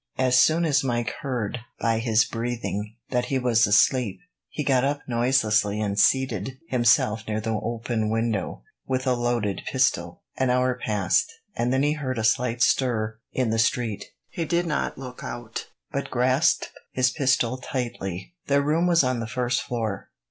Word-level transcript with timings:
As 0.17 0.35
soon 0.39 0.65
as 0.65 0.83
Mike 0.83 1.11
heard, 1.21 1.59
by 1.79 1.99
his 1.99 2.25
breathing, 2.25 2.95
that 3.11 3.25
he 3.25 3.37
was 3.37 3.67
asleep, 3.67 4.19
he 4.49 4.63
got 4.63 4.83
up 4.83 5.01
noiselessly 5.07 5.79
and 5.79 5.99
seated 5.99 6.57
himself 6.69 7.27
near 7.27 7.39
the 7.39 7.51
open 7.61 8.09
window, 8.09 8.63
with 8.87 9.05
a 9.05 9.13
loaded 9.13 9.61
pistol. 9.71 10.23
An 10.37 10.49
hour 10.49 10.73
passed, 10.83 11.31
and 11.55 11.71
then 11.71 11.83
he 11.83 11.93
heard 11.93 12.17
a 12.17 12.23
slight 12.23 12.63
stir 12.63 13.19
in 13.31 13.51
the 13.51 13.59
street. 13.59 14.05
He 14.29 14.43
did 14.43 14.65
not 14.65 14.97
look 14.97 15.23
out, 15.23 15.67
but 15.91 16.09
grasped 16.09 16.71
his 16.93 17.11
pistol 17.11 17.59
tightly. 17.59 18.33
Their 18.47 18.63
room 18.63 18.87
was 18.87 19.03
on 19.03 19.19
the 19.19 19.27
first 19.27 19.61
floor. 19.61 20.09